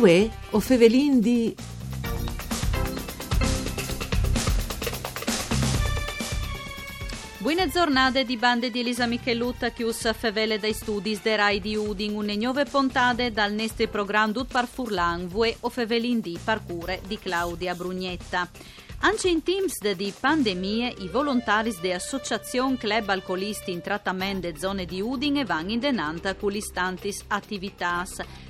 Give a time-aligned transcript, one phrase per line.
[0.00, 1.54] Uè, o fevelin di...
[7.36, 11.76] Buone giornate di bande di Elisa Michelutta che us fevele dai studi de Rai di
[11.76, 17.02] Udin, une nuove puntate dal nostro programma Dut par Furlan, Vue o fevelin di parcure
[17.06, 18.48] di Claudia Brugnetta.
[19.02, 25.00] Anche in teams di pandemie, i volontari dell'Associazione Club Alcolisti in trattamento de zone di
[25.00, 28.04] Udine vanno in denanta con l'istantis attività.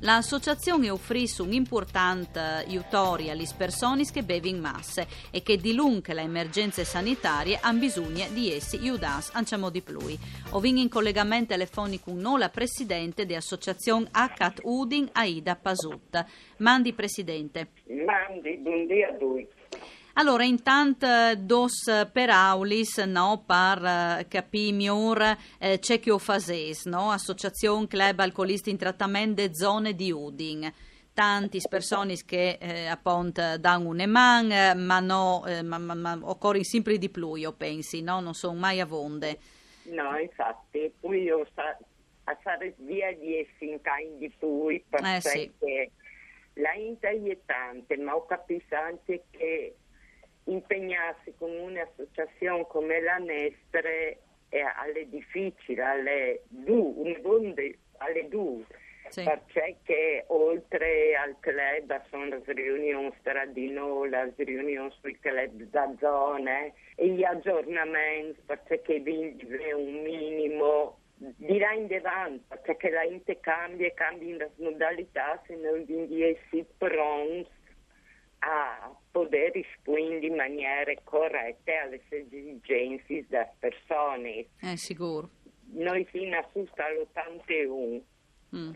[0.00, 6.22] L'associazione offrì un importante aiutori alle persone che bevono masse e che di lungo le
[6.22, 9.98] emergenze sanitarie hanno bisogno di essi aiutas anciamo di più.
[10.50, 16.24] Ovin in collegamento telefonico con la presidente dell'Associazione ACAT Udin, Aida Pasut.
[16.58, 17.70] Mandi presidente.
[17.88, 19.48] Mandi, buongiorno a voi.
[20.18, 23.44] Allora, intanto dos per aulis, no,
[24.50, 27.10] migliore eh, c'è che ho fases, no?
[27.10, 30.72] Associazione Club Alcolisti in Trattamento de Zone di Udin.
[31.12, 36.64] Tanti persone che eh, appunto danno un eman, ma, no, eh, ma, ma, ma occorre
[36.64, 38.20] sempre di più, io pensi, no?
[38.20, 39.38] Non sono mai a vonde.
[39.82, 41.76] No, infatti, poi io sa,
[42.24, 43.80] a fare via di essi in
[44.18, 45.52] di più, perché Eh, sì.
[46.54, 47.16] la inter
[47.98, 49.76] ma ho capito anche che
[50.46, 58.64] impegnarsi con un'associazione come la Nestre è alle difficili, alle due, alle due.
[59.08, 59.22] Sì.
[59.22, 67.08] Perché oltre al club sono le riunioni stradine, le riunioni sui club da zone e
[67.10, 73.94] gli aggiornamenti perché è un minimo di là in avanti perché la gente cambia e
[73.94, 77.48] cambia le modalità se noi quindi si pronti
[78.40, 84.46] a poter rispondere in maniera corretta alle esigenze delle persone.
[84.60, 85.28] Eh, sicuro.
[85.72, 86.46] Noi fino a
[86.84, 88.02] all'81
[88.54, 88.70] Mm.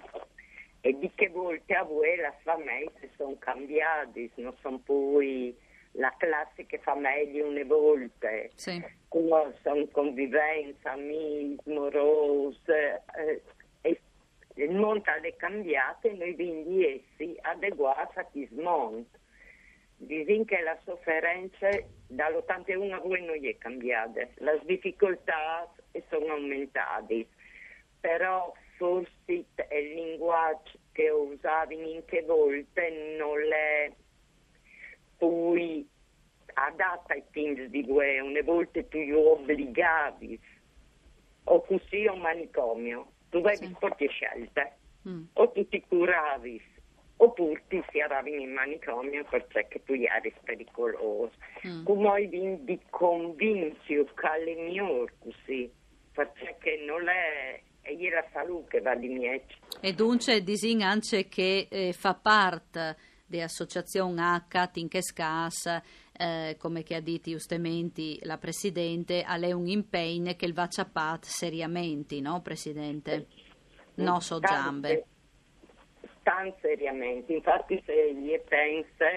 [0.81, 5.57] e di che volte a voi le famiglie sono cambiate, non sono poi
[5.93, 8.83] la classica famiglia una volta, Sì.
[9.09, 14.01] come sono convivenza, amismo, rose, eh,
[14.57, 19.19] il mondo è cambiato e noi quindi essi adeguati a chi smonta.
[20.11, 21.69] Dicono che la sofferenza
[22.09, 25.73] dall'81 a voi non è cambiata, le difficoltà
[26.09, 27.29] sono aumentate,
[28.01, 29.47] però forse il
[29.95, 33.93] linguaggio che usavi in che volte non è
[35.17, 35.89] poi
[36.55, 40.41] adatto ai tempi di voi, una volta tu li obbligavi,
[41.45, 43.77] o così a un manicomio, tu avevi Sì.
[43.79, 44.73] poche scelte,
[45.07, 45.23] Mm.
[45.35, 46.61] o tu ti curavi,
[47.23, 51.33] oppure ti si aravi in manicomio perché tu eri pericoloso.
[51.67, 51.85] Mm.
[51.85, 55.71] Come quindi convinci che è migliore così,
[56.13, 59.43] perché non è, è la salute va di miei.
[59.81, 65.67] E dunque disin anche che eh, fa parte dell'associazione ACAT in che scas,
[66.13, 70.69] eh, come che ha detto giustamente la Presidente, ha lei un impegno che il va
[70.69, 73.27] ciapat seriamente, no Presidente?
[73.97, 75.05] No, so giambe.
[76.41, 79.11] Tan seriamente, infatti se gli pensa,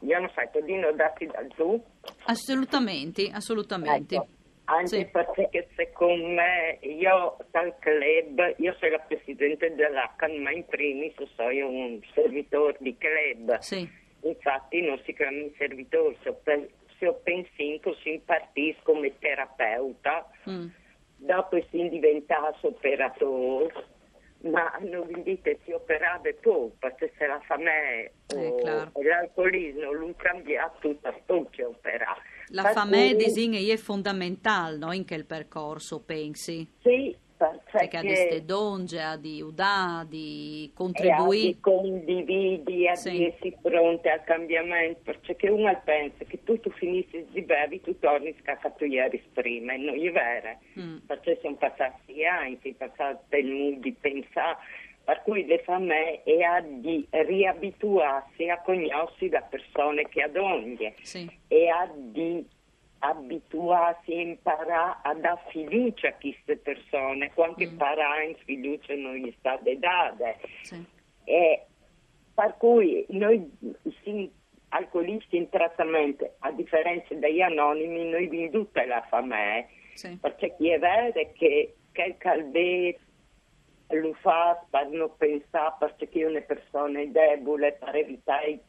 [0.00, 1.82] io non so, Todino dati dal tu,
[2.26, 4.16] Assolutamente, assolutamente.
[4.16, 4.26] Ecco,
[4.64, 5.04] anche Sì.
[5.06, 11.68] perché secondo me io dal club, io sono la presidente dell'ACAN, ma in primis sono
[11.70, 13.56] un servitore di club.
[13.60, 13.88] Sì,
[14.20, 16.68] Infatti non si chiama servitore, se, pe-
[16.98, 20.66] se io penso si impartisco come terapeuta, mm,
[21.16, 23.72] dopo si diventa operatore,
[24.42, 26.28] ma non vi dite si operava
[26.78, 28.90] perché se la fame Eh, o claro.
[29.02, 32.16] l'alcolismo non cambia tutta spocchia opera.
[32.48, 36.68] La fame cui- disin è fondamentale no, in quel percorso, pensi?
[36.82, 37.16] Sì,
[37.78, 41.46] Perché ha perché queste donge, a di udà, di a contribuire.
[41.46, 43.10] di condividi, a Sì.
[43.10, 47.98] di essere pronti al cambiamento, perché uno pensa che tu, tu finisci di bevi, tu
[47.98, 50.96] torni scaccato ieri prima, e non è vero, Mm.
[51.06, 54.58] perché sono passati anni, sono passati il mood di pensare,
[55.04, 60.94] per cui le fa me è a di riabituarsi a conoscere le persone che adonde
[61.02, 62.46] Sì, e a di
[63.04, 67.70] abituarsi e imparare a dare fiducia a queste persone, quando Mm.
[67.70, 70.34] imparare fiducia non gli sta data.
[70.62, 70.84] sì.
[71.24, 71.66] E
[72.34, 73.50] per cui noi
[74.02, 74.30] sì,
[74.70, 80.16] alcolisti in trattamento, a differenza degli anonimi, noi vi tutta la fame, sì.
[80.20, 82.96] perché chi è vero è che, che il calbè
[83.88, 88.60] lo fa per non pensare, perché è una persona debole, per evitare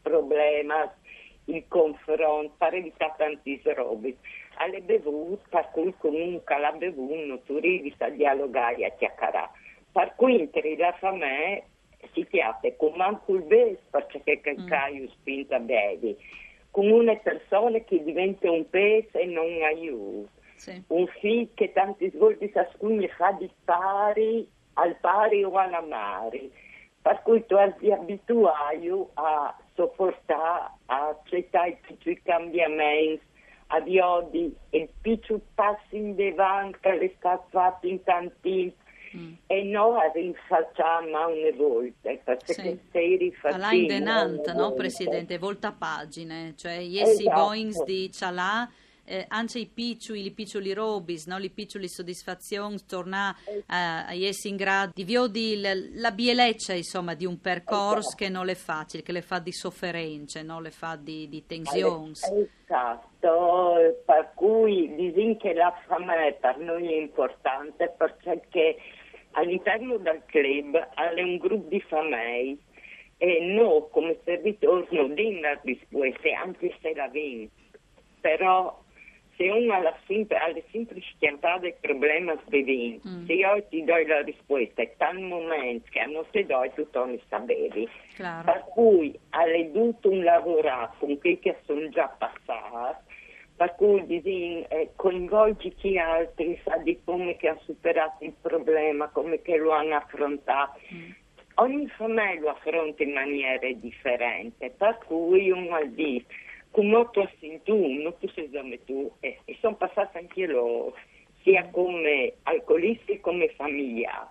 [0.00, 0.72] problemi,
[1.46, 4.16] il confronto, per evitare tanti robe.
[4.56, 9.50] Alle bevute, per cui comunque la bevuta non tu arrivi a dialogare a chiacchierare.
[9.90, 11.64] Per cui entri la fame
[12.12, 14.66] si chiama con manco il bes perché che mm.
[14.66, 16.16] caio spinta bevi,
[16.70, 20.30] con una persona che diventa un peso e non aiuta.
[20.56, 20.82] Sì.
[20.88, 26.50] Un figlio che tanti svolti ciascuno fa di pari al pari o alla mare,
[27.02, 30.70] per cui tu ti abituai a sopportare,
[31.36, 33.22] a accettare tutti i cambiamenti,
[33.68, 38.72] a di il piccolo passo in avanti che è stato fatto in tanti
[39.16, 39.32] mm.
[39.46, 42.78] e noi rinfacciamo una volta perché sì.
[42.90, 46.76] sei rifacciamo Alain Denant, no Presidente, volta pagine cioè
[47.22, 47.30] esatto.
[47.30, 48.68] Boings di Cialà
[49.04, 51.38] eh, anche i piccoli, i piccoli robis, no?
[51.38, 57.26] le piccole soddisfazioni, tornare eh, a essere in grado di vedere la bieleccia insomma, di
[57.26, 58.16] un percorso esatto.
[58.16, 62.12] che non è facile, che le fa di sofferenze, non le fa di, di tensioni.
[62.12, 68.76] Esatto, per cui dicono che la fame per noi è importante perché
[69.32, 72.58] all'interno del club è un gruppo di famiglie
[73.18, 77.62] e noi come servitori non diamo la risposta anche se la vince
[78.20, 78.81] però
[79.36, 83.26] se uno ha, sempre, ha le semplici chiamate il problema svevin, mm.
[83.26, 87.14] se io ti do la risposta, è tal momento che non ti do tu torni
[87.14, 87.88] a sapere.
[88.16, 93.10] Per cui hai dovuto un lavoro con quelli che sono già passati,
[93.56, 99.08] per cui disin, eh, coinvolgi chi altri, sa di come che ha superato il problema,
[99.08, 100.78] come che lo hanno affrontato.
[100.92, 101.10] Mm.
[101.56, 106.51] Ogni famiglia lo affronta in maniera differente, per cui uno dice come
[107.10, 110.94] tu sei tu, non tu sei come tu, e, e sono passata anche loro,
[111.42, 114.30] sia come alcolisti come famiglia.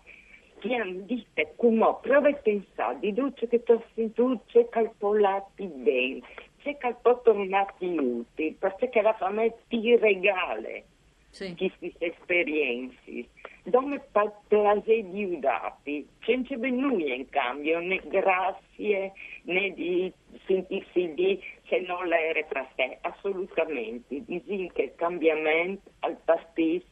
[0.60, 3.82] Che hanno detto, come prova a pensare, di tutto che tu
[4.14, 6.22] tu, c'è calcolati bene,
[6.62, 10.70] c'è tornati utili, perché la famiglia ti regala
[11.32, 11.56] sì.
[11.56, 13.30] queste esperienze.
[13.64, 14.02] Dove
[14.48, 20.12] piacere di udati, senza nulla in cambio, né grazie né di
[20.52, 24.24] sentirsi di che non l'era per sé, assolutamente.
[24.26, 26.84] Disin che il cambiamento al pastis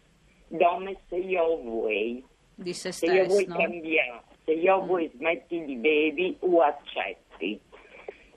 [0.48, 2.24] dove se io vuoi.
[2.56, 3.58] Di se io vuoi no?
[3.58, 4.86] cambiare, se io mm.
[4.86, 7.60] vuoi smetti di bevi o accetti.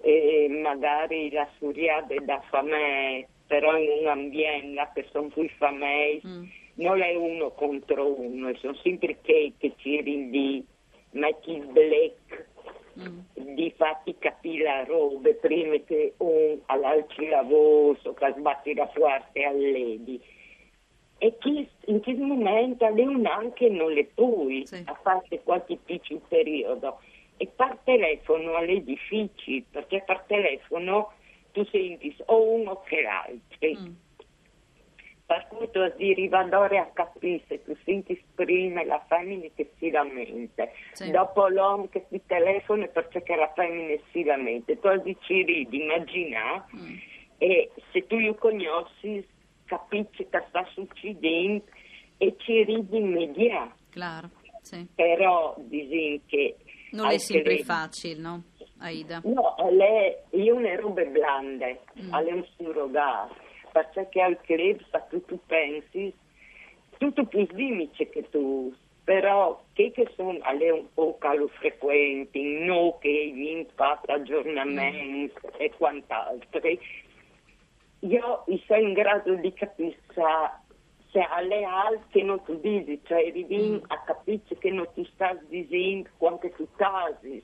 [0.05, 6.45] E magari la suriade da fame, però in un ambiente che sono più famei, mm.
[6.75, 10.65] non è uno contro uno, sono sempre che, che ci rindi,
[11.11, 12.51] metti il black
[12.99, 13.55] mm.
[13.55, 20.21] di fatti capire la roba prima che un all'alci lavoro che sbatti la forte all'edi
[21.19, 24.83] e chi, in che momento le un anche non le puoi sì.
[24.87, 26.99] a fare qualche piccolo periodo
[27.37, 31.13] e per telefono è difficile perché per telefono
[31.53, 33.95] tu senti o uno che l'altro mm
[35.33, 41.11] per cui tu arrivare a capire tu senti esprimere la femmina che si lamenta, sì.
[41.11, 46.95] dopo l'uomo che ti telefona perché la femmina si lamenta, tu dici ridi, immagina, mm.
[47.39, 49.27] e se tu lo conosci
[49.65, 51.65] capisci che sta succedendo
[52.19, 53.73] e ci ridi immediato.
[53.89, 54.29] Claro,
[54.61, 54.87] sì.
[54.95, 56.57] Però dicono che...
[56.91, 57.65] Non è sempre le...
[57.65, 58.43] facile, no?
[58.81, 59.23] Aida.
[59.25, 62.15] No, è, io ne robe blande, mm.
[62.15, 64.39] è un surrogato perché al
[64.91, 66.13] sa che tu pensi
[66.99, 68.73] tutto più limite che tu
[69.05, 75.51] però che, che sono alle un po' calofrequenti no che vi fatto aggiornamenti mm.
[75.57, 76.61] e quant'altro
[78.01, 79.97] io sono in grado di capire
[81.11, 83.85] se alle altre non ti dici cioè arrivi mm.
[83.89, 87.43] a capire che non ti stai dicendo quanto tu stai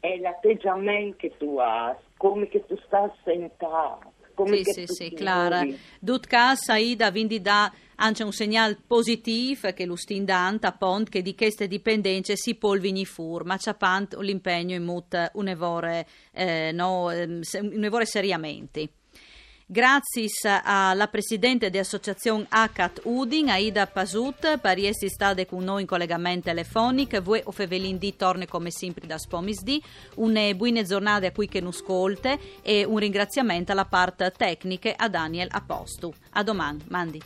[0.00, 5.66] è l'atteggiamento che tu hai come che tu stai sentendo come sì, sì, sì, Clara.
[5.98, 11.66] Dutka Saida quindi dà anche un segnale positivo che lo stindanta pont che di queste
[11.66, 13.74] dipendenze si polvini fur, ma c'è
[14.20, 17.40] l'impegno in mut un'evore, eh, no, ehm,
[17.72, 18.88] un'evore seriamente.
[19.70, 20.28] Grazie
[20.64, 27.20] alla Presidente dell'Associazione ACAT Udin, Aida Pasut, per essere stata con noi in collegamento telefonico.
[27.20, 29.78] Voi o Fevelin di torne come sempre da Spomis di.
[30.14, 35.06] Una buona giornata a cui che non ascolte e un ringraziamento alla parte tecnica a
[35.10, 36.10] Daniel Apostu.
[36.30, 37.22] A domani, Mandi.